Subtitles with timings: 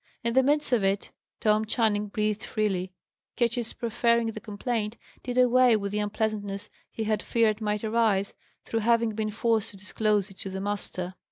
[0.23, 2.91] In the midst of it, Tom Channing breathed freely;
[3.35, 8.33] Ketch's preferring the complaint, did away with the unpleasantness he had feared might arise,
[8.65, 11.13] through having been forced to disclose it to the master.